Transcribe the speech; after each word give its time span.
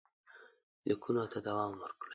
لیکونو 0.87 1.23
ته 1.31 1.37
دوام 1.47 1.71
ورکړئ. 1.81 2.09